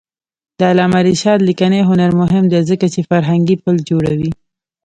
[0.57, 4.31] د علامه رشاد لیکنی هنر مهم دی ځکه چې فرهنګي پل جوړوي.